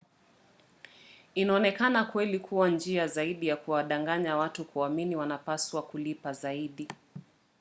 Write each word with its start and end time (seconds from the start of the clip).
inaonekana 1.35 2.03
kweli 2.05 2.39
kuwa 2.39 2.69
njia 2.69 3.07
zaidi 3.07 3.47
ya 3.47 3.55
kuwadanganya 3.57 4.37
watu 4.37 4.65
kuamini 4.65 5.15
wanapaswa 5.15 5.81
kulipa 5.81 6.33
zaidi 6.33 6.87